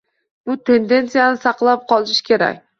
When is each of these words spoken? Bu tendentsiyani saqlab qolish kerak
Bu 0.47 0.55
tendentsiyani 0.69 1.39
saqlab 1.45 1.87
qolish 1.95 2.27
kerak 2.35 2.63